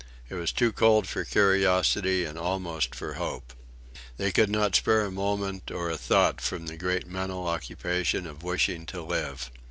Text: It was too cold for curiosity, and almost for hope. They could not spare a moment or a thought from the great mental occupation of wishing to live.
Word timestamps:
It 0.29 0.33
was 0.33 0.51
too 0.51 0.71
cold 0.71 1.05
for 1.05 1.23
curiosity, 1.23 2.25
and 2.25 2.35
almost 2.35 2.95
for 2.95 3.13
hope. 3.21 3.53
They 4.17 4.31
could 4.31 4.49
not 4.49 4.75
spare 4.75 5.05
a 5.05 5.11
moment 5.11 5.69
or 5.69 5.91
a 5.91 5.95
thought 5.99 6.41
from 6.41 6.65
the 6.65 6.75
great 6.75 7.05
mental 7.05 7.45
occupation 7.47 8.25
of 8.25 8.41
wishing 8.41 8.87
to 8.87 9.03
live. 9.03 9.51